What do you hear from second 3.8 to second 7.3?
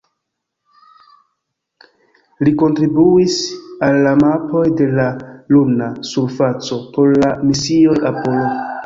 al la mapoj de la luna surfaco por